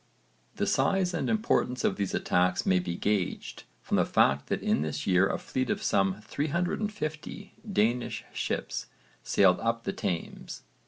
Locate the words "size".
0.65-1.13